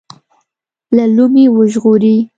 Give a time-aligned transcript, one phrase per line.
[0.95, 2.17] له لومې وژغوري.